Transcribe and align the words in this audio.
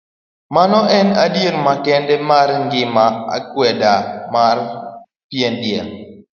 Mano 0.55 0.79
en 0.99 1.07
adiera 1.25 1.59
makende 1.67 2.15
mar 2.29 2.49
ng'ima, 2.65 3.05
akwede 3.37 3.93
mar 4.33 4.57
pien 5.29 5.53
del. 5.63 5.87